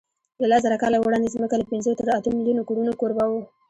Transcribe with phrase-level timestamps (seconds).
[0.41, 3.41] له لسزره کاله وړاندې ځمکه له پینځو تر اتو میلیونو کورونو کوربه وه.